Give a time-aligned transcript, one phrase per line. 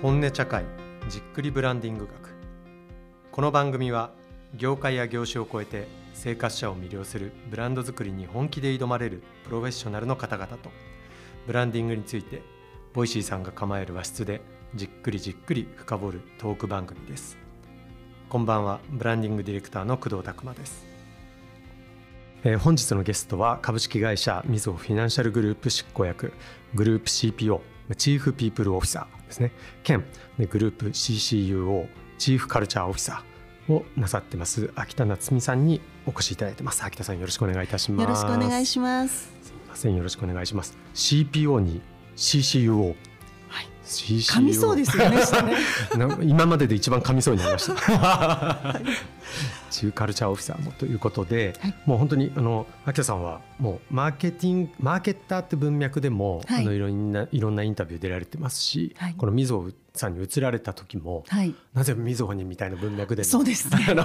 [0.00, 0.64] 本音茶会
[1.08, 2.36] じっくりブランディング学。
[3.32, 4.12] この番組は
[4.54, 10.70] 業界や業種を超えて生活者を魅了するブランド作りに本気で挑まれるプロフェッショナルの方々と
[11.48, 12.42] ブランディングについて
[12.92, 14.40] Voicyさんが構える和室で
[14.76, 17.36] じっくりじっくり深掘るトーク番組です。
[18.28, 20.86] こんばんはブランディングディレクターの工藤拓馬です。
[22.44, 26.32] えー本日のゲストは株式会社みずほフィナンシャルグループ執行役
[26.72, 27.60] グループ CPO
[27.96, 30.04] チーフピープルオフィサーですね兼
[30.38, 31.88] でグループ CCUO
[32.18, 39.30] チーフカルチャーオフィサーをなさってます秋田夏美さんにお越しいただいてます秋田さんよろしくお願いいたしますよろしくお願いします。
[39.42, 41.80] すみませんよろしくお願いします CPO に。
[42.18, 42.96] CCUO
[43.88, 45.22] 噛みそうですよね。
[46.22, 48.80] 今までで一番噛みそうになりました。
[49.70, 61.54] チーフカルチャーオフィサーもということで、はいもう本当にあの秋田さんはもうマーケティングマーケッターって文脈でも、はいあのいろんないろんなインタビュー出られてますし、はいこのみずほさんに移られた時も、はい。
[61.74, 64.04] なぜみずほにみたいな文脈でのそうですね あの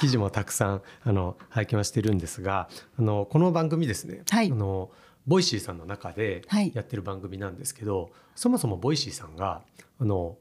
[0.00, 4.90] 記事もたくさんあの拝見はしてるんですがあのこの番組ですね、はいあの
[5.26, 9.62] Voicyさんの中ではいやってる番組なんですけど、そもそもボイシーさんが
[9.98, 10.36] あの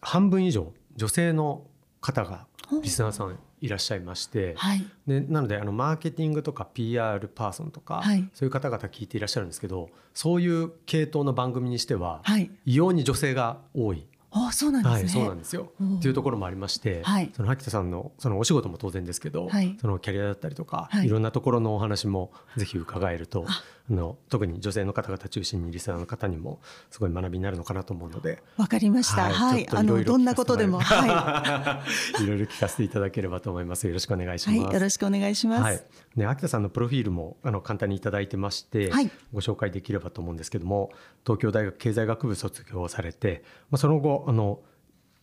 [0.00, 1.64] 半分以上女性の
[2.00, 2.46] 方が
[2.82, 4.84] リスナーさんいらっしゃいまして、はい。
[5.06, 12.50] でなのであのマーケティングとか PR パーソンとか、はいそういう方々聞いていらっしゃるんですけどそういう系統の番組にしては、はい。
[12.66, 14.06] 異様に女性が多い。
[14.32, 15.00] あ、そうなんですね。
[15.02, 15.72] はい、そうなんですよ。
[15.80, 23.46] うんっていうところもありまして、はいその秋田さんのそのお仕事も当然ですけど、はいそのキャリアだったりとか、はいい、ろんなところのお話もぜひ伺えると
[23.90, 29.32] ああの特に女性の方々中心にリスナーの方にもすごい学びになるのかなと思うので、わかりました。
[29.32, 29.66] はい。
[29.70, 30.80] あの、どんなことでも。
[30.80, 31.82] はら
[32.20, 33.86] え いろいろ聞かせていただければと思います。
[33.86, 34.48] よろしくお願いしい。
[34.50, 34.60] ます。
[34.62, 34.74] はい。
[34.74, 35.62] よろしくお願いします。
[35.62, 35.82] はい、
[36.16, 40.90] ね、秋田さんのプロフィールもあの簡単にいただいてまして、はいご紹介できればと思うんですけども
[41.24, 44.60] 東京大学経済学部卒業されて、まあ、その後あの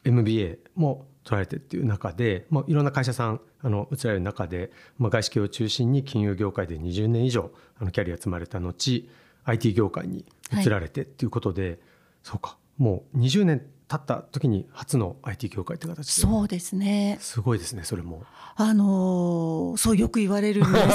[0.03, 9.09] MBA も取られてっていう中で、まあ、いろんな会社さんあの移られる中で、まあ、外資系を中心に金融業界で20年以上あのキャリア積まれた後
[9.45, 11.79] IT 業界に移られてっていうことで、
[12.23, 12.57] そうか。
[12.77, 13.67] もう20年経
[13.97, 17.17] った時に初の IT 業界って形でそうですね。
[17.19, 18.23] すごいですねそれも。
[18.55, 20.87] あのーそうよく言われるんですよ。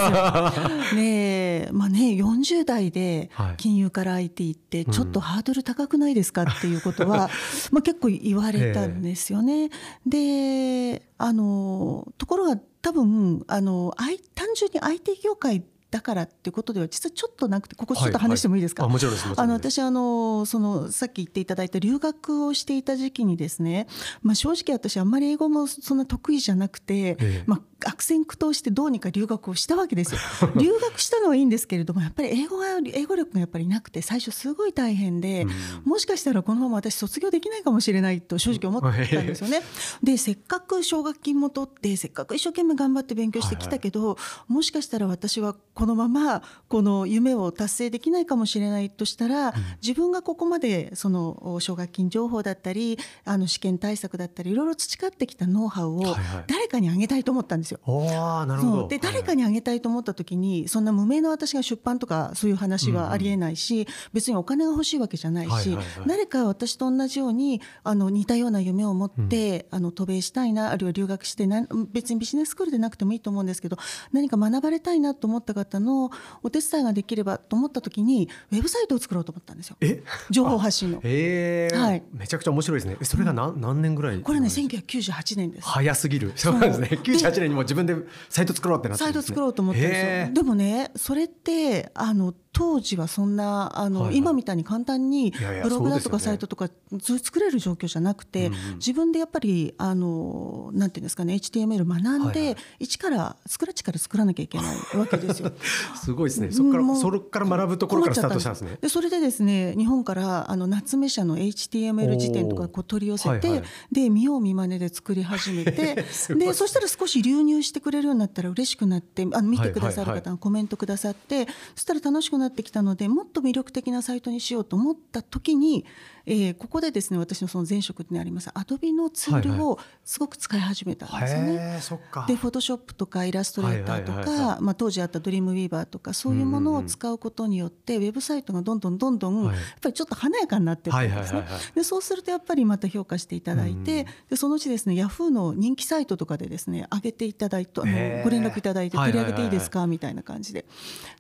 [0.94, 7.30] ねえ、まあね、40代ではい金融から IT ってうんちょっとハードル高くないですかっていうことは、
[7.72, 9.70] まあ結構言われたんですよね。
[10.06, 23.86] で、あのところが多分あの I 単純に IT 業界だからっていうことでは実はちょっとなくてここちょっと話してもいいですか、あもちろんですもちろあの私あのそのさっき言っていただいた留学をしていた時期にですね、
[24.20, 27.44] まあ、正直私あんまり英語もそんな得意じゃなくて、ええ。
[27.46, 30.20] まあ、悪戦苦闘してどうにか留学をしたわけですよ。
[30.56, 35.46] 留学したのはいいんですけれどもやっぱり英語が英語力がやっぱりなくて最初すごい大変で、
[35.84, 39.62] もしかしたらこのまま私卒業できないかもしれないと正直思ったんですよね。
[40.02, 44.16] でせっかく奨学金も取ってせっかく一生懸命頑張って勉強してきたけど、
[44.48, 57.73] もしかしたら私はこのままこの夢を達成できないかもしれないとしたら、自分がここまでその奨学金情報だったりあの試験対策だったりいろいろ培ってきたノウハウをはいはい誰かにあげたいと思ったんですよ。
[57.84, 58.88] おーなるほど。
[58.88, 65.84] で誰かにあげたいと思った時にそんな無名な私が出版とかそういう話はありえないし、別にお金が欲しいわけじゃないし、はいはいはい。
[66.08, 73.76] 誰か私と同じようにあの似たような夢を持って、あの渡米したいなあるいは留学してな別にビジネススクールでなくてもいいと思うんですけど
[74.12, 76.12] 何か学ばれたいなと思った方の
[76.44, 79.76] お手伝いができればと思った時にウェブサイトを作ろうと思ったんですよ。
[79.80, 80.04] え？
[80.30, 81.00] 情報発信の。
[81.02, 81.76] えー。
[81.76, 82.02] はい。
[82.12, 82.96] めちゃくちゃ面白いですね。
[83.00, 85.68] えそれが何,、何年ぐらいこれねなんですか1998年です。
[85.68, 86.32] 早すぎる。
[86.36, 86.88] そうですね。
[86.92, 87.96] 98年にもう自分で
[88.28, 90.34] サイト作ろうってなってサイト作ろうと思ったんですへーよ。
[90.34, 94.16] でもね、それってあの当時はそんなあの、はいはい。
[94.16, 95.32] 今みたいに簡単に
[95.62, 98.74] ブログだとかサイトとかず作れる状況じゃなくて、うんうん。
[98.76, 102.56] 自分でやっぱりあのなんていうんですかね HTML 学んで、はいはい。
[102.78, 105.52] 一からスクラッチから作らなきゃいけないわけですよ。
[105.96, 116.04] すごいですねそこからそれから学ぶところからスタートしたんですねでそれでですね日本からあの夏目社の HTML 辞典とかこう取り寄せて、はいはいで見よう見まねで作り始めて
[116.36, 125.84] でそしたら少し流入してくれるようになったら嬉しくなってあの見てくださるはいはい方がコメントくださって、そしたら楽しくななってきたのでもっと魅力的なサイトにしようと思った時に、
[126.26, 131.52] えーここでですね私のその前職にありますアドビのツールをすごく使い始めたんですよね。
[131.52, 132.24] へえそっか。
[132.26, 139.56] でフォトショップとかイラストレーターとはいはいはいはかまあ当時あったドリームウィーバーとかそういうものを使うことによってウェブサイトがどんどんどんどんはい。
[139.56, 141.18] やっぱりちょっと華やかになってったんですね。
[141.20, 141.72] はいはいはいはい。
[141.74, 143.84] でそうするとやっぱりまた評価していただいうん。
[143.84, 149.32] てでそのうちですねヤフーの人気サイトとかでですね上げていただいてあのご連絡いただいてはいはいはいはい。
[149.32, 150.64] 取り上げていいですかみたいな感じで。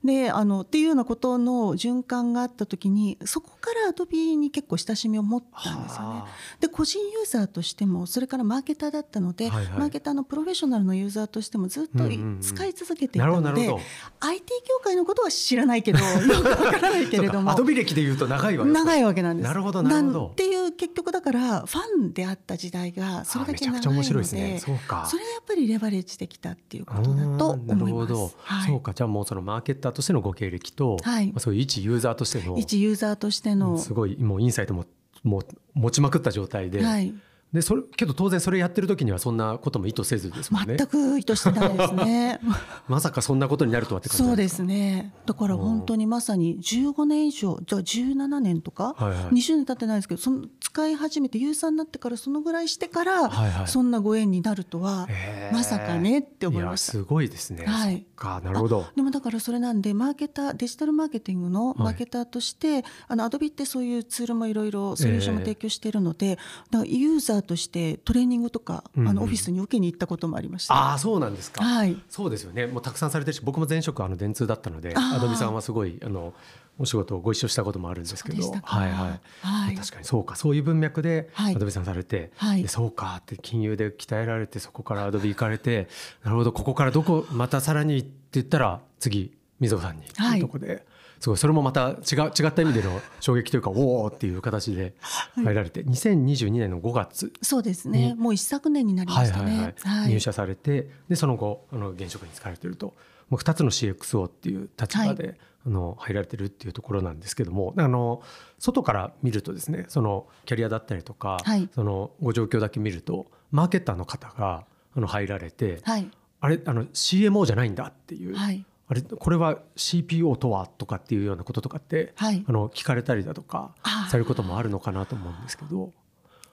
[0.04, 6.22] であのっていうようなこことの循環があった時にそこからアドビに結構親しみを持ったんですよね。
[6.60, 12.04] で個人ユーザーとしてもそれからマーケターだったので、はいはい、マーケターのプロフェッショナルのユーザーとしてもずっと
[12.40, 13.80] 使い続けていたので、うんうん、
[14.20, 16.04] IT 業界のことは知らないけどよ
[16.42, 19.46] くわからないけれどもアドビ歴でいうと長いわけ長いわけなんです。
[19.46, 20.26] なるほどなるほど。
[20.28, 25.04] っていう結局だからファンであった時代がそれだけ長いので、ね、それがや
[25.40, 27.76] っぱりレバレッジできたっていうことだと思います。
[27.76, 28.94] なるほど、はい、そうか。
[28.94, 34.83] じゃあもうそのマーケターとしてのご経歴と、はい、そういう一ユーザーとしての一ユーザーとしてのすごいもうインサイトも
[35.24, 37.12] もう持ちまくった状態で、はい、
[37.54, 40.76] でそれけど当然それやってる時にはそんなことも意図せずですもんね。
[40.76, 42.40] 全く意図してないですね。
[42.88, 45.14] まさかそんなことになるとはって感じそうですね。
[45.24, 55.08] だから本当にまさに15年以上じゃあ17年とか、はいはい、20年経ってないですけどその使い始めて有酸になってからそのぐらいしてから、はいはい、そんなご縁になるとは
[55.52, 56.92] まさかねって思いました。
[56.92, 57.66] すごいですね。
[57.66, 58.04] はい。
[58.24, 58.40] か。
[58.42, 58.86] なるほど。
[58.96, 66.36] でもだからそれなんでマーケターデジタルマーケティングのマーケターとして、はい、あのアドビってそういうツールもいろいろソリューションも提供しているので、
[66.70, 70.74] だからユーザーとしてトレーニングとか、あのオフィスに受けに行ったこともありました。
[70.74, 71.64] ああそうなんですか。
[71.64, 71.96] はい。
[72.08, 72.66] そうですよね。
[72.66, 76.34] もうたくさんされてるし、僕も前職あの電通だったので、アドビさんはすごいあの
[76.78, 79.20] お仕事をご一緒したこともあるんですけど、はいはい。
[79.42, 85.88] はい、確かにそうか、そういう文脈でアドビさんされて、はい、そうかって金融で鍛えられてそこからアドビ行かれて、
[86.24, 90.84] なるほどここからどこまたさらにって言ったら次溝さんにというとこで。
[91.20, 91.38] すごい。
[91.38, 91.96] それもまた違う
[92.38, 94.94] 違った意味での衝撃というかおおっていう形で
[95.36, 98.14] 入られて、はい、2022年の5月そうですね。
[98.16, 99.74] もう一昨年になりましたね、
[100.08, 102.94] 入社されてでその後あの現職に就かれてると
[103.28, 108.22] もう2つの CXO っていう立場で、はい、あの入られてるっていうところなんですけどもあの
[108.58, 116.10] 外から見るとですねそのキャリアだったりとか、はい、そのご状況だけ見るとマーケッターの方があの入られて、はい、
[116.40, 118.34] あれあの CMO じゃないんだっていう。
[118.34, 123.74] はいあれこれは CPO とはとかっていうようなこととかって、はい、あの聞かれたりだとか
[124.10, 125.92] されることもあるのかなと思うんですけど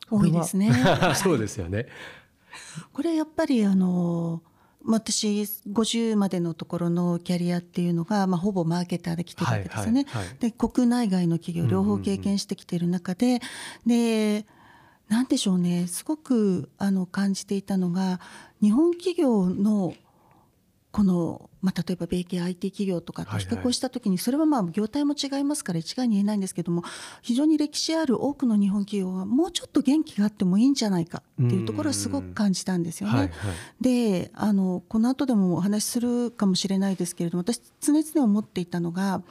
[0.09, 0.71] 多いですね。
[1.15, 1.87] そうですよね。
[2.93, 4.41] これやっぱりあの
[4.85, 10.05] 私50までのところのキャリアっていうのが、まあ、ほぼマーケターで来てるわけですよね。
[10.07, 14.45] はいはいはい、で国内外の企業両方経験してきている中で、うんうんうん、で
[15.09, 15.87] 何でしょうね。
[15.87, 18.19] すごくあの感じていたのが
[18.61, 19.93] 日本企業の
[20.91, 26.83] このまあ、例えば米系 IT 企業とかと比較をしたときに、それはまあ業態も違いますから一概に言えないんですけども
[27.21, 33.15] 非常に歴史ある多くの日本企業はもうちょっと元気があってもいいんじゃないかっていうところはすごく感じたんですよね。
[33.15, 33.31] はいはい、
[33.81, 39.23] であのこの後でもお話しするかもしれないですけれども私常々思っていたのが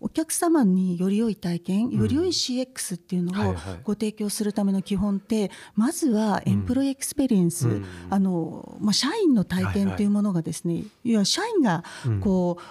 [0.00, 11.77] お客様により良い体験より良い CX っていうのをご提供するための基本ってまずは employee experience、あのまあ、社員の体験というものがですね、いや社員が
[12.22, 12.62] こう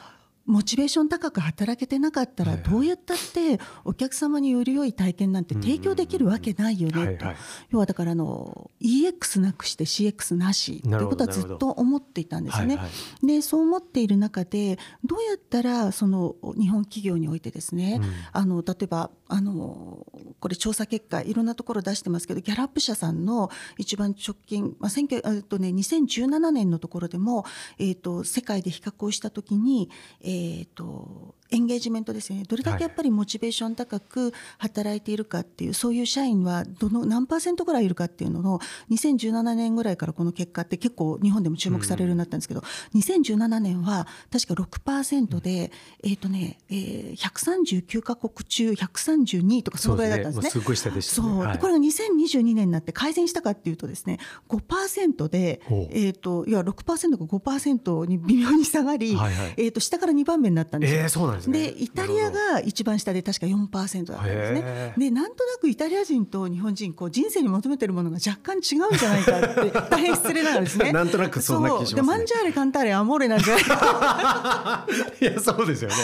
[0.48, 7.26] モチベーション高く働けてなかったらどうやったってお客様により良い体験なんて提供できるわけないよねと
[7.70, 12.80] 要はだからあの EX なくして CX なしということはずっと思っていたんですね。
[13.22, 18.00] でそう思っている中でどうやったらその日本企業においてですね、
[18.32, 20.06] あの例えばあの
[20.40, 27.46] これ調査結果いろんなところ出してますけどギャラップ社さんの一番直近、まあ、えっとね、2017年のところでも、
[27.78, 29.90] えーと、世界で比較をした時に、
[30.22, 32.44] えーとエンゲージメントですね。
[32.48, 38.60] どれだけやっぱりモチベーション高く働いているかっていう、はい、そういう社員はどの何パーセントぐらいいるかっていうのの
[38.92, 42.62] 2017年ぐらいからこの結果って結構日本でも注目されるようになったんですけど、
[42.94, 45.72] うん、2017年は確か6%で、
[46.04, 50.50] うん、えっ、ー、とね、えー、139か国中132とかそのぐらいだったんですね。
[50.50, 55.62] すごい下でした、ね、そう、はい、これが2022年になって改善したかっていうとですね5%で、
[55.92, 61.02] えーと、いや6%が5%に微妙に下がり、はいはい、えーと、下から2番目になったんですよ。
[61.02, 61.72] えー、そうなんですね。
[61.72, 64.94] でイタリアが一番下で確か4%だったんですね。
[64.98, 70.92] でなんとなくイタリア人と日本人こう人生に求めてるものが若干違うんじゃないかって 大変失礼ながらですね。
[70.92, 74.88] なんとなくそんな気します、ね、でマンジャーレカンターレアモーレなんじゃないか。
[75.22, 75.96] いやそうですよね。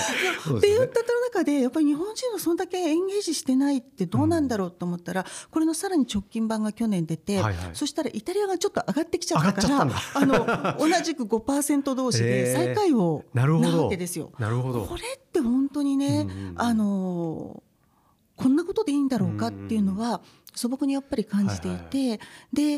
[0.58, 14.32] って言った中でやっぱり日本人のそんだけエンゲージしてないってどうなんだろうと思ったら、うん、これのさらに直近版が去年出て、はいはい、そしたらイタリアがちょっと上がってきちゃったからあの同じく5%同士で最下位をなわけですよ。
[14.38, 15.02] なるほどこれ
[15.44, 17.64] 本当にね、あの
[18.36, 20.22] こんなことでいいんだろうかっていうのは
[20.56, 22.20] 素朴にやっぱり感じていて、はいはいはい、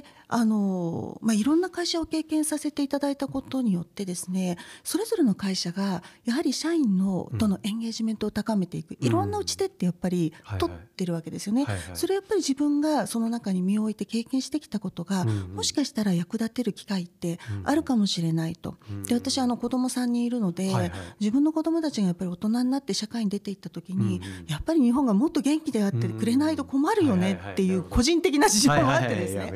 [0.01, 29.53] であの、まあ、いろんな会社を経験させていただいたことによってですねそれぞれの会社がやはり社員のとのエンゲージメントを高めていく、うん、いろんな打ち手ってやっぱり取ってるわけですよね、はいはい、それやっぱり自分がその中に身を置いて経験してきたことが、うんうん、もしかしたら役立てる機会ってあるかもしれないと、うん、で私あの子供さんにいるので、はいはい、自分の子供たちがやっぱり大人になって社会に出ていった時に、うんうん、やっぱり日本がもっと元気であってくれないと困るよねっていう個人的な事情もあってですね。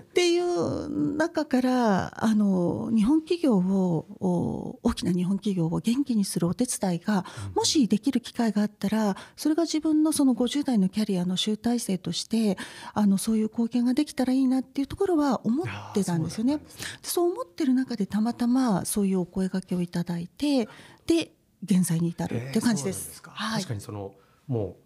[0.00, 7.24] っていう中からあの日本企業を大きな日本企業を元気にするお手伝いが
[7.54, 12.56] もしできる機会があったらそれが自分のその50代のキャリアの集大成として
[12.92, 16.60] あのそういう貢献ができたらいいなっていうところは思ってたんですよね。
[17.02, 20.68] そう思ってる中でたまたまそういうお声掛けをいただいて
[21.06, 21.32] で
[21.64, 23.22] 現在に至るっていう感じです。
[23.26, 24.12] はい、確かにその
[24.46, 24.83] もう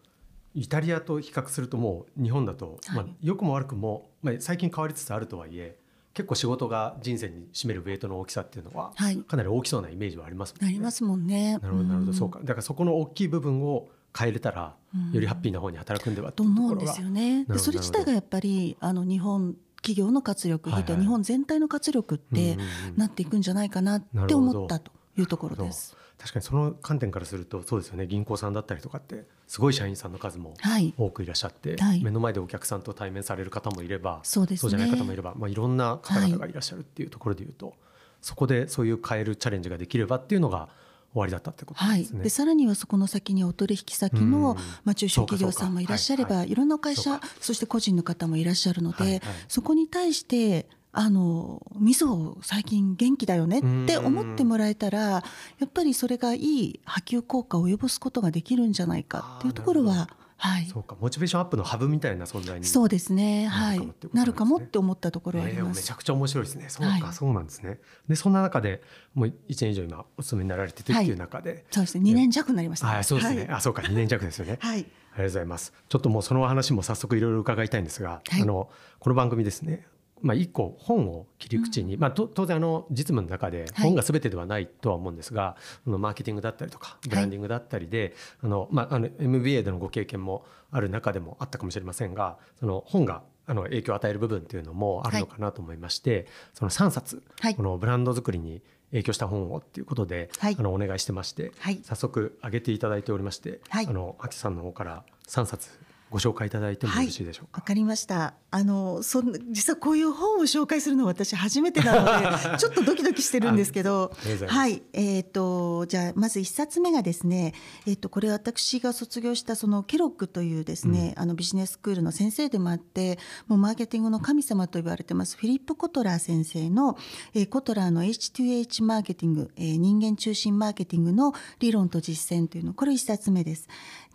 [0.58, 5.78] イタリアと比較するともう日本だと、まあ、良くも悪くも、まあ、最近変わりつつあるとはいえ
[6.14, 8.92] 結構仕事が人生に占めるウェイトの大きさっていうのは、
[9.28, 10.68] かなり大きそうなイメージはありますもんね。
[10.68, 11.58] ありますもんね。
[11.58, 12.40] なるほどなるほど、そうか。
[12.40, 13.88] だからそこの大きい部分を
[14.18, 14.74] 変えれたら、
[15.12, 17.44] よりハッピーな方に働くんではと思うんですよね。
[17.44, 22.58] でそれ自体がやっぱりあの日本企業の活力、はいはい、日本全体の活力って
[22.96, 25.96] なっていくんじゃないかなって思ったというところです。
[26.18, 28.06] 確かにその観点からするとそうですよね。
[28.06, 30.54] 銀行さんだったりとかってすごい社員さんの数も
[30.98, 37.76] 多くいらっしゃって、はい、目の前でお客さんと対面される方もいればそう、ね,、じゃない方もいれば、まあ、いろんな方々がいらっしゃるっていうところでいうと、はい、
[38.20, 40.68] そこでそういう変えるチャレンジができればっていうのが
[41.12, 42.18] 終わりだったってことですね。
[42.18, 50.66] はい、でさらにはそこの先にお取引先の、まあ、中小企業さんもいらっしゃれば、はいはい、いろんな会社そして個人の方もいらっしゃるので、そこに対して
[51.00, 55.22] あの味噌最近元気だよねって思ってもらえたらや
[55.64, 60.08] っぱりそれがいい波及効果を及ぼすことができるんじゃないかっていうところは。
[60.40, 60.96] はい、そうか。
[61.00, 62.66] モチベーションアップのハブみたいな存在に。
[62.66, 63.46] そうですね。
[63.46, 63.88] はい。
[64.12, 66.66] なるかもって思ったところはあります、めちゃくちゃ面白いですね。
[66.68, 67.80] そうか、はい、そうなんですね。
[68.08, 68.82] でそんな中で
[69.14, 72.10] もう1年以上今お勤めになられててっていう中で、はい、そうですね。
[72.10, 73.82] 2年弱になりました、ね、はいそうですね、あそうか。
[73.82, 74.58] 2年弱ですよね。
[74.62, 74.78] はい。
[74.78, 75.72] ありがとうございます。
[75.88, 78.68] ちょっともうその話も早速いろいろ伺いたいんですが、あの
[79.00, 79.86] この番組ですね
[80.22, 85.56] まあ、一個本を切り口に、まあ、当然あの実務の中で本が全てではないとは思うんですが、は
[85.86, 105.70] い、マーケティングだったりとかブランディングだったりで、あのまあ、あの MBA でのご経験もある中でもあったかもしれませんがその本があの影響を与える部分っていうのもあるのかなと思いまして、はい、その3冊、はい、このブランド作りに影響した本をっていうことで、はい、あのお願いしてまして、早速挙げていただいておりまして、はい、あの秋さんの方から3冊
[106.10, 107.60] ご紹介いただいてもよろしいでしょうか？
[107.60, 108.34] わ、かりました。
[108.50, 114.12] あのそん実はこういう本を紹介するのは私初めてなので ちょっとドキドキしてるんですけど
[114.46, 117.52] はいえっ、ー、とじゃあまず一冊目がですね
[117.84, 126.96] えっ、ー、とこれ私が卒業したそのケロックというですね、うん、あのビジネススクールの先生でもあってもうマーケティングの神様と言われてますフィリップ・コトラー先生の、
[127.34, 133.68] えー、コトラーの H2H マーケティング、えー、人間中心マーケティングの理論と実践というのこれ一冊目です。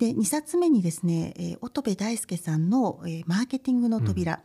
[0.04, 4.40] で2冊目にですね、えー、乙部大輔さんの、えー、マーケティングの扉、うん。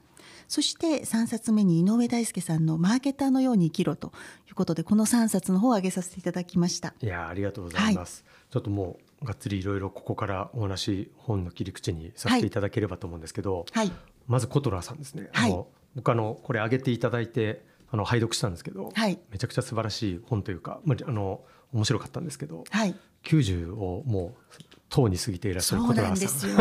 [0.47, 4.13] そして3冊目に井上大輔さんの「マーケターのように生きろ」と
[4.49, 6.95] いうことでこの3冊の方を挙げさせていただきました。
[7.03, 13.91] いやありがとうございます、はい、ちょっともうがっつりいろいろここからお話本の切り口にさせていただければと思うんですけど、はい、
[14.29, 21.41] まずコトラーさんですね、はい、あの僕あのこれ挙げていただいてあの拝読したんですけど、はい、めちゃくちゃ素晴らしい本というか、まあ、あの
[21.73, 26.57] 面白かったんですけど、はい、90をもうとうに過ぎていらっしゃることなんですよ。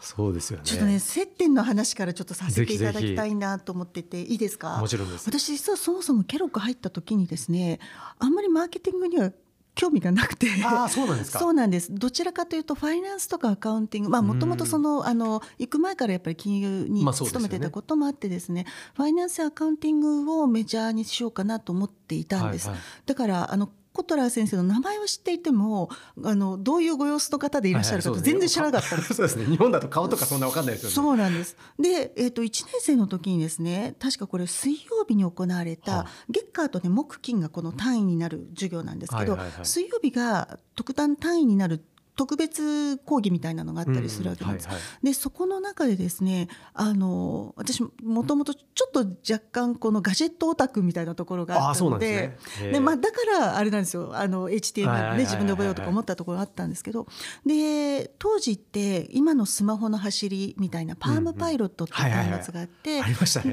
[0.00, 0.64] そうですよね。
[0.64, 4.78] ちょっとね接点の話からちょっとさせていただきたいなと思ってていいですか？
[4.78, 5.28] もちろんです。
[5.28, 7.80] 私実はそもそもケロック入った時にですね、
[8.18, 9.32] あんまりマーケティングには
[9.74, 10.48] 興味がなくて。
[10.64, 11.38] あそうなんですか。
[11.38, 11.94] そうなんです。
[11.94, 14.10] どちらかというとファイナンスとかアカウンティング。
[14.10, 25.90] まあもともとそのあの行く前からやっぱり金融に勤めてたこともあってですねまあすね、ファイナンスアカウンティングをメジャーにしようかなと思っていたんです、はいはい、だからあのコトラー先生の名前を知っていても
[26.22, 28.96] あのどういうご様子の方でいらっしゃるかと全然知らなかった。
[28.96, 29.14] んです。
[29.14, 29.44] そうですね。
[29.46, 30.94] 日本だと顔とかそんなわかんないですよね。
[30.94, 31.56] そうなんです。
[31.78, 41.84] で、えーと、1年生の時にですね確かこれ水曜日に行われた、はあ、月火とね木金がこの単位になる授業なんですけど、はいはいはい、水曜日が特段単位になる
[42.16, 44.64] 特別講義みたいなのがあったりするわけなんです。
[44.64, 54.10] うんはいはい、でそこの中でですねあの私もともとちょっと若干このガジェットオタクみたいなところがあったのでで、ね、まあ、だからあれなんですよ。
[54.14, 57.06] あの HTML ね自分で覚えようとか思ったところがあったんですけど。
[57.46, 63.00] で当時って今のスマホの走りみたいなパームパイロットっていう開発があって、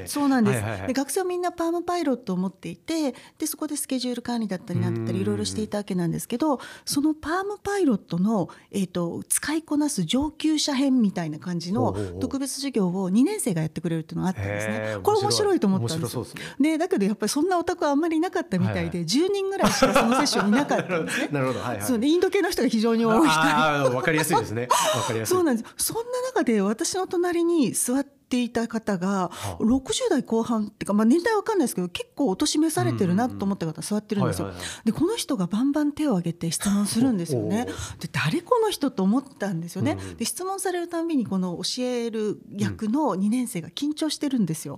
[0.06, 14.96] そうなんです、はいはいはい、で学生はみんなパームパイロットを持っていてでそこでスケジュール管理だったりなんだったりいろいろしていたわけなんですけどそのパームパイロットのえーと、使いこなす上級者編みたいな感じの特別授業を2年生がやってくれるっていうのがあったんですね。
[15.02, 16.24] これ面白いと思ったんですよ。
[16.24, 21.28] で、ね、だけどやっぱりそんなオタクはあんまりいなかったみたいで、はい、10人ぐらいしかそのセッションいなかったんですね。
[21.32, 24.62] なるほど、はいはい、そうでインド系の人が非常に多いわかりやすいですね。
[24.62, 25.34] わかりやすい。
[25.34, 25.84] そうなんです。
[25.84, 34.52] そんな中で私の隣に座ってていた方が60代後半っていうか、まあ、年代わかんないですけど結構お年召されてるなと思った方座ってるんですよ。
[34.84, 37.66] でこの人がバンバン手を挙げて質問するんですよね。
[38.00, 39.96] で誰この人と思ったんですよね。
[40.18, 44.76] で質問されるたんびにこの教える役の2年生が緊張してるんですよ。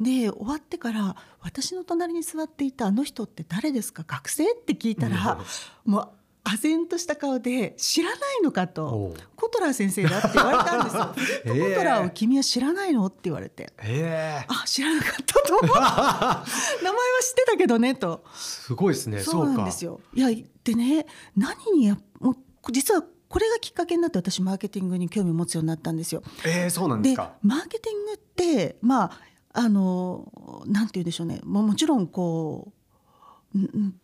[0.00, 4.04] で終わってから私の隣に座っていたあの人って誰ですか？
[4.06, 4.52] 学生？
[4.52, 5.38] って聞いたら
[5.84, 6.08] もう
[6.46, 9.14] 唖然とした顔で知らないのかと。
[9.34, 11.54] コトラー先生だって言われたんですよ。
[11.70, 14.44] コトラーを君は知らないのって言われて、え。
[14.48, 18.22] ー、あ知らなかったと名前は知ってたけどねと。
[18.34, 19.20] すごいですね。
[19.20, 20.00] そうなんですよ。
[20.14, 20.28] いや
[20.62, 26.22] でね何にやもう実はこれがきっかけになって私マーケティングに興味を持つようになったんですよ。
[26.44, 27.32] えー、そうなんですか。
[27.42, 29.20] マーケティングってまあ
[29.52, 31.40] あのなんて言うでしょうね。
[31.42, 32.75] ももちろんこう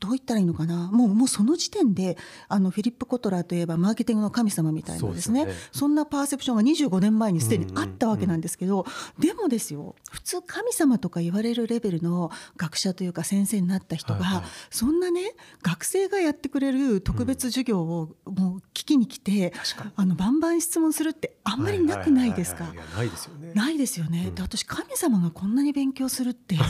[0.01, 0.91] どう言ったらいいのかな？
[0.91, 2.17] もうもうその時点で
[2.49, 8.85] あのフィリップ・コトラーといえばマーケティングの神様みたいなですね、ね、そんなパーセプションが25年前にすでにあったわけなんですけど、うん
[9.19, 22.73] うん、でもですよ普通神様とか言われるレベルの学者というか先生になった人が、はいはい、そんなね学生がやってくれる特別授業をもう聞きに来て、うん、あのバンバン質問するってあんまりなくないですか？
[22.97, 23.53] ないですよね。
[23.55, 26.63] ないですよね、で私神様がこんなに勉強するってこ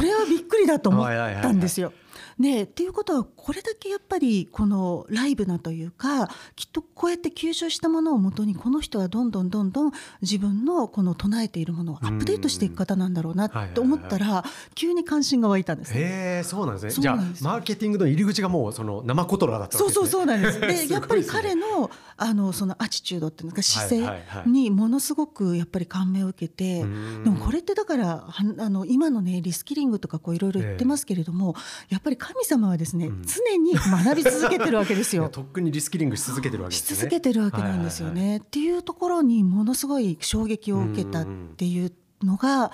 [0.00, 1.93] れはびっくりだと思ったんですよ。
[2.38, 16.00] ね、っていうことはこれだけやっぱりこのライブなというかきっとこうやって吸収したものをもとにこの人はどんどんどんどん自分のこの唱えているものをアップデートしていく方なんだろうなと思ったら急に関心が湧いたんです、ね、
[16.38, 17.02] へそうなんですね。
[17.02, 20.60] じゃあマーケティングの入り口がもうその生言葉だったね、そうそうそうなんです。
[20.60, 31.54] でやっぱり彼のあのそのアチチュードっていうか姿勢にものすごくやっぱり感銘を受けて、でもこれってだからあの今のねリスキリングとかこういろいろ言ってますけれども、
[31.88, 35.28] やっぱり神様はですね、常に学び続けてるわけですよ。
[35.28, 36.96] とっくにリスキリングし続けてるわけですね。
[36.96, 38.38] し続けてるわけなんですよね。
[38.38, 41.26] っていうところにものすごい衝撃を受けたっ
[41.56, 42.72] ていうのが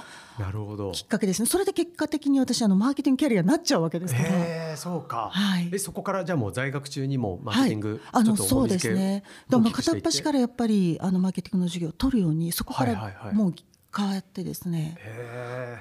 [0.92, 1.47] きっかけですね。
[1.47, 4.28] それで結果的に私あのマーケティングキャリアになっちゃうわけですから。
[4.30, 9.25] えそうか、はい、えそこからじゃあもう在学中にもマーケティング、はい、あのそうですね。
[9.49, 13.55] でも片っ端からやっぱりあのマーケティングの授業を取るようにそこからもう
[13.96, 14.96] 変わってですね。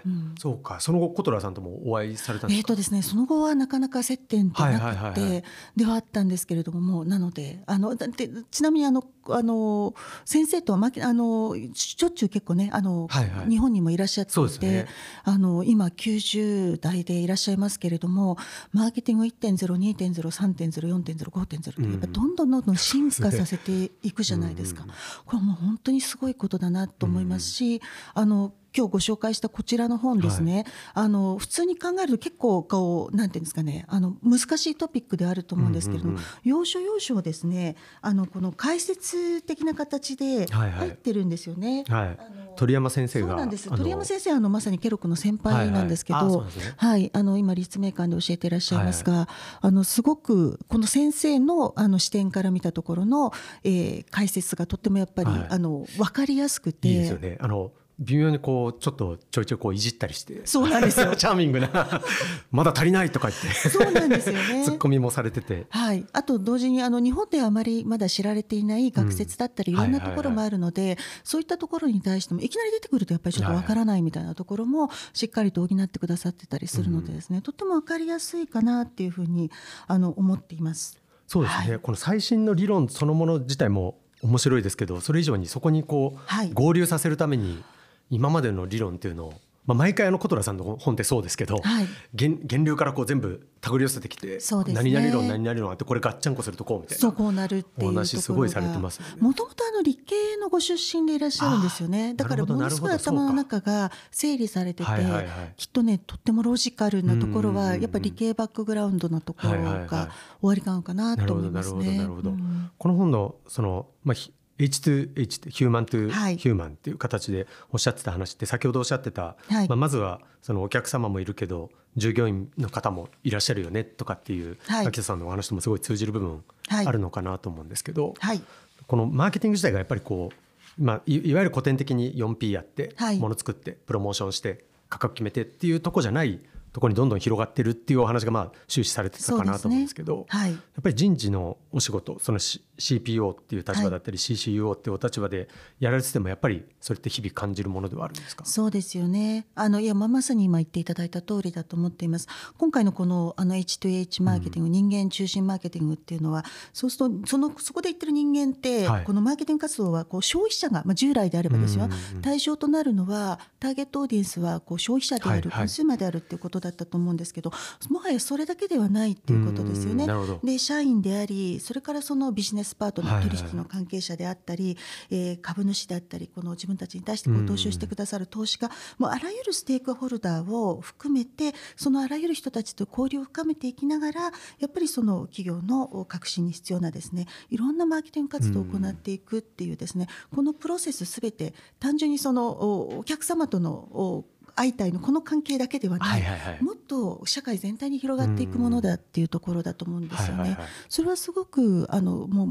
[0.06, 0.80] うん、そうか。
[0.80, 2.60] その後コトラさんともお会いされたんですか？
[2.60, 5.44] えっ、とですね、その後はなかなか接点ってなくて
[5.76, 8.10] ではあったんですけれども、もうなのであので
[8.52, 9.94] ちなみにあのあの
[10.26, 14.88] 先生とはまあのしょっちゅう結構ねあの、はいはい、日本にもいらっしゃっていて、ね、
[15.24, 18.38] あの今90代でいらっしゃいますけれども、
[18.72, 24.86] マーケティング1.0、2.0、3.0、4.0、5.0ってやっぱどんどんどんどん進化させていくじゃないですか。
[25.26, 27.82] これはもう本当にすごいことだなと思いますし、
[28.14, 33.86] あの今日ご紹介したこちらの本ですね、はい、あの普通に考えると結構こうなんていうんですかね。
[33.88, 41.84] あの難しいトピックであると思うんですけれども、うんうんうん、要所要所ですねあのこの解説的な形で入ってるんですよね。
[41.88, 42.18] はい、はい、
[42.56, 43.70] 鳥山先生がそうなんです。
[43.70, 46.46] 鳥山先生あのまさにケロックの先輩なんですけど、はい、はい。
[46.78, 49.22] はい、あの今立命館で教えていらっしゃいますが、はい。
[49.22, 49.28] はい、
[49.62, 53.32] あのすごくこの先生のあの視点から見たところの、
[53.64, 56.88] えー、解説がとってもやっぱり、あの分かりやすくて。
[56.88, 57.38] いいですよね。
[57.42, 60.42] あの微妙にこうちょっとちょいちょいこういじったりして。
[60.46, 61.16] そうなんですよ。
[61.18, 61.70] チャーミングな。
[62.50, 63.70] まだ足りないとか言って。
[63.70, 64.64] そうなんですよね。
[64.64, 79.52] ツッコミもされてて、はい、あと同時にあの日本ではあまりまだ知られていない学説だったりいろんなところもあるので、そういったところに対してもいきなり出てくるとやっぱりちょっとわからないみたいなところもしっかりと補ってくださってたりするのでですね、とってもわかりやすいかなっていうふうに
[79.88, 81.00] あの思っています。
[81.28, 87.64] そうですね、はい、この最新の理論そのもの自体も面白いですけどそれ以上にそこにこう、はい、合流させるために
[88.10, 89.34] 今までの理論っていうのを
[89.70, 94.40] まあ、毎回あの琴ラさんの本ってそうですけど、はい、源源流からこう全部手繰り寄せてきて、ね、
[94.74, 102.16] 何々論何々論あってこれガッチャンコするとこうみたいなそうこうなるっていう話すごいされてますもともとあの理系のご出身でいらっしゃるんですよね。
[102.16, 110.10] だからものすごい頭の中が整理されてて、はいはいはい、きっとねとってもロジカルなところはやっぱり理系バックグラウンドのところが
[110.42, 112.00] 終わりかのかなと思いますね。
[112.00, 112.34] なるほど、
[112.80, 114.16] この本のその、まあ
[114.60, 128.42] H2H ってヒューマントゥヒューマンっていう形でおっしゃってた話って先ほどおっしゃってた、はい、まあ、まずはそのお客様もいるけど従業員の方もいらっしゃるよねとかっていう、はい、秋田さんのお話ともすごい通じる部分あるのかなと思うんですけど、はい、
[128.86, 130.30] このマーケティング自体がやっぱりこ
[130.78, 136.40] う、まあ、いいわゆる古典的に 4P やってもの作ってプロモーションして価格決めてっていうとこじゃない
[136.74, 140.26] ところにどんどん広がってるっていうお話がまあ終始されてたかなと思うんですけど、ね。
[140.28, 142.40] はい、やっぱり人事のお仕事その
[142.80, 145.48] CPO っていう立場だったり、CCUO っていうお立場で
[145.80, 148.46] やられててもやっぱりそれって日々感じるものではあるんですか？
[148.46, 149.48] そうですよね。
[149.56, 152.28] あのいや、まあ、まさに今言っていただいた通りだと思っています。
[152.58, 167.52] 今回のこのあの H2H マーケティング、うん、人間中心マーケティングっていうのはそうするとそのそこで言ってる人間って、はい、このマーケティング活動はこう消費者が、まあ、従来であればですよ、うんうんうん、対象となるのはターゲットオーディエンスはこう消費者である、はいはい、コンスーマーであるっていうことだったと思うんですけど
[167.90, 170.08] もはやそれだけではないっていうことですよね。
[170.44, 174.78] で社員でありそれからそのビジネスパートナー取引の関係者であったり、
[175.10, 184.32] えー、株主であったりこの自分たちに対してこう投資をしてくださる投資家、もうあらゆるステークホルダーを含めてそのあらゆる人たちと交流を深めていきながらや
[184.68, 194.26] っぱりその企業の革新に必要なですねいろんなマーケティング活動を行っていくっていうですね、このプロセスすべて単純にそのお客様との
[194.60, 196.10] 相対のこの関係だけではない。
[196.10, 200.42] はいはいはい、もっと社会全体に広がっていくものだっていうところだと思うんですよね。
[200.42, 202.48] はいはいはい、それはすごくあのもう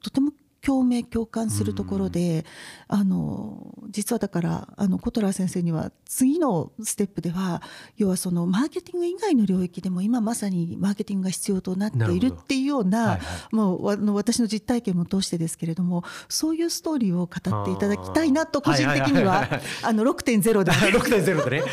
[0.00, 0.30] とても
[0.64, 2.44] 共鳴共感するところで、
[2.88, 7.62] あの実はだからあのコトラー先生には次のステップでは
[7.96, 13.16] 要はそのマーケティング以外の領域でも今まさにマーケティングが必要となっているっていうような、はいは
[13.52, 19.48] い、もうあの私の実体験も通してですけれどもそういうストーリーを語っていただきたいなと個人的には
[19.82, 21.64] あの6.0で6.0でね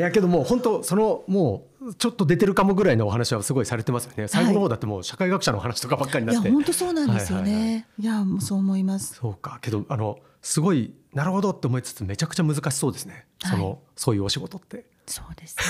[0.00, 4.28] いやけどもう本当そのもうちょっと出てるかもぐらいのお話はすごいされてますよね。
[4.28, 9.14] 最後の方だってもう社会学者の話とかばっかりになって、い、や本当そうなんですよね、はいはいはい、いやもうそう思います。
[9.14, 9.58] そうか。
[9.60, 15.64] けどあのすごいなるほどって思いつつめちゃくちゃ難しそうですね、そのそういうお仕事ってそうですね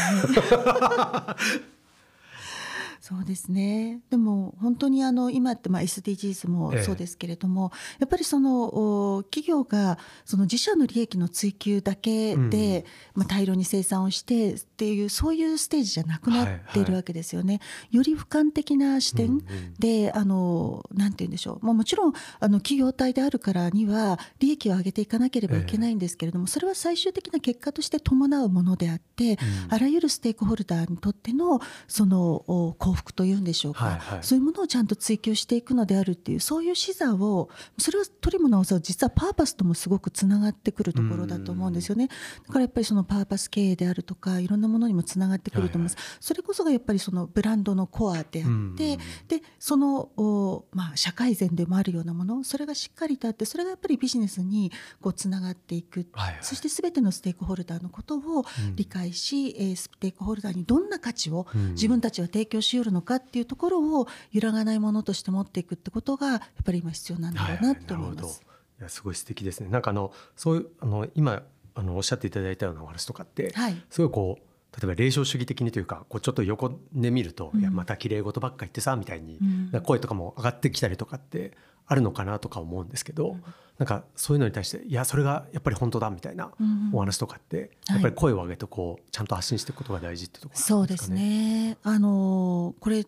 [3.11, 3.99] そうですね。
[4.09, 17.55] でも本当にあの今ってまあ SDGs もそうですけれども、ええ、やっぱりその企業がその自社の利益の追求だけで、まあ、大量に生産をしてっていうそういうステージじゃなくなっているわけですよね。
[17.55, 19.43] はいはい、より俯瞰的な視点
[19.81, 29.39] で、あのなんて言うんでしょう、まあ、もちろんあの企業体であるからには利益を上げていかなければいけないんですけれども、え、それは最終的な結果として伴うものであって、うん、
[29.75, 32.45] あらゆるステークホルダーにとってのその
[32.79, 42.09] 幸福というんでしょうか、はいはい、そういうものをちゃんと追求していくのであるっていうそういう視座をそれは取りも直さ実はパーパスともすごくつながってくるところだと思うんですよね。
[42.47, 68.43] だからやっぱりそのパーパス経営であるとかいろんなものにもつながってくると思います、はいはい、それこそがやっぱりそのブランドのコアであってでそのお、まあ、社会善でもあるようなものそれがしっかりとあってそれがやっぱりビジネスにこうつながっていく、はいはい、そして全てのステークホルダーのことを理解し、うん、ステークホルダーにどんな価値を自分たちは提供しうるのかっていうところを揺らがないものとして持っていくってことがやっぱり今必要なんだろうなと思います。
[68.81, 69.69] いやすごい素敵ですね。
[69.69, 71.43] なんかあのそういうあの今
[71.75, 79.39] あのおっしゃっていただいたようなお話とかって、はい、すごいこう例えば霊障主義的にというかこうちょっと横で見ると、うん、いやまた綺麗事ばっか言ってさみたいに、
[79.73, 81.53] うん、声とかも上がってきたりとかって
[81.91, 83.45] あるのかなとか思うんですけど、うん、
[83.79, 86.53] なんかそういうのに対していやそれがやっぱり本当だみたいな
[86.93, 90.79] お話とかって、やっぱり声を上げてこうちゃんと発信していくことが大事ってところですかね。
[90.79, 91.77] そうですね。
[91.83, 93.05] あのこれ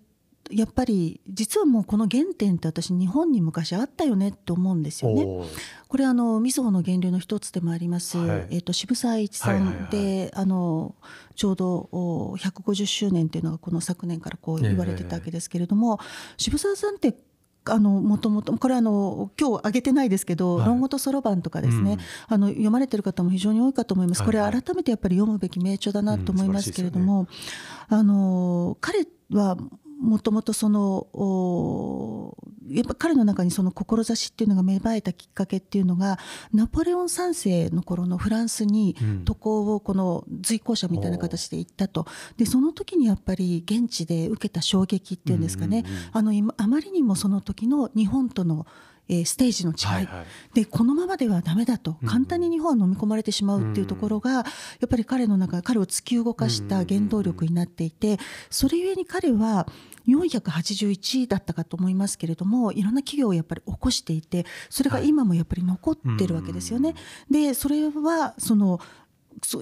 [0.50, 5.24] やっぱり実はもうこの原点って私日本に昔あったよねって思うんですよね。
[5.86, 10.96] これあのみずほの源流の一つでもあります、はい、えー、と渋沢栄一さんで、あの
[11.36, 16.00] ちょうど150周年っていうのがこの昨年からこう言われてたわけですけれども、
[16.36, 17.14] 渋沢さんって
[17.64, 21.98] あのもともとこれあの今日挙げてないですけど「論語とそろばん」とかですね、うん、
[22.28, 24.24] あの読まれてる方も非常に多いかと思います。
[24.24, 27.30] これ改めてやっぱり読むべき名著だなと思いますけれども、うんね、
[27.88, 29.56] あの彼は
[30.02, 32.36] もともとその
[32.68, 36.18] やっぱ彼の中にその志っていうのが芽生えたきっかけっていうのが
[36.52, 48.66] ナポレオン3世の頃のフランスに渡航をこの随行者みたいな形で行ったと、でその時にやっぱり現地で受けた衝撃っていうんですかね、あのあまりにもその時の日本との
[49.08, 51.96] えステージの違い、はいはい、でこのままではだめだと。
[52.06, 54.44] 簡単に日本は飲み込まれてしまうっていうところが、や
[54.86, 58.18] っぱり彼の中彼を突き動かした原動力になっていて
[58.50, 59.66] それゆえに彼は
[60.06, 66.94] 481だったかと思いますけれどもいろんな企業をやっぱり起こしていてそれが今もやっぱり残ってるわけですよね。
[67.30, 68.80] でそれはその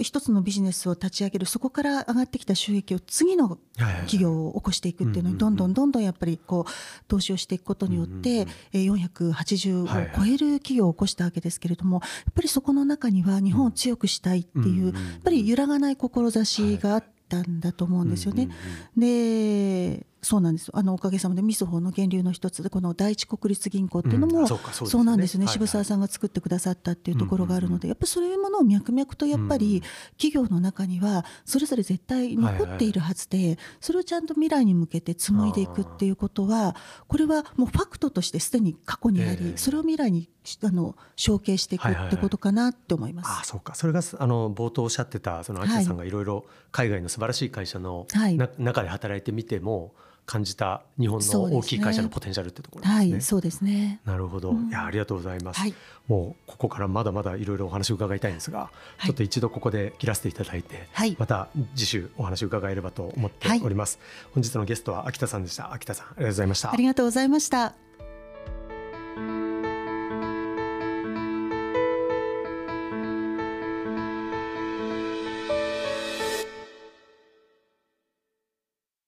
[0.01, 18.49] 一つのビジネスを立ち上げるそこから上がってきた収益を次の企業を起こしていくっていうのにどんどんどんどんやっぱりこう投資をしていくことによって480を超える企業を起こしたわけですけれどもやっぱりそこの中には日本を強くしたいっていうやっぱり揺らがない志があったんだと思うんですよね。
[18.97, 20.71] でそうなんです。
[20.75, 29.83] あのおかげさまでみずほの源流の一つでこの第一国立銀行っていうのも、うん、そうなんですね、渋沢さんが作ってくださったっていうところがあるので、やっぱりそういうものを脈々とやっぱり
[30.19, 36.77] 企業の中にはそれぞれ絶対残っているはずで、それをちゃんと未来に向けて紡いでいくっていうことは
[37.09, 40.29] これはもうファクトとしてすでに過去にあり、それを未来に
[40.63, 43.29] あの承継していくってことかなって思います。
[43.41, 43.75] あそうか。
[43.75, 46.11] それがあの冒頭おっしゃってたその秋田さんがい。
[46.11, 49.95] ろいろ海外の素晴らしい会社の、はい、中で働いてみても
[50.31, 53.21] 感じた日本の大きい会社のポテンシャルってところですね。
[53.21, 54.01] そうですね。
[54.05, 55.59] なるほど、うん、いやありがとうございます。
[55.59, 55.75] はい、
[56.07, 58.71] もうここからまだまだいろいろお話を伺いたいんですが、は
[59.03, 63.99] い、ちょっと一度ここで切らせていただいて、はい、また次週お話を伺えればと思っております。
[64.33, 65.73] 本日のゲストは秋田さんでした。
[65.73, 66.73] 秋田さんありがとうございました。
[66.73, 67.90] ありがとうございました。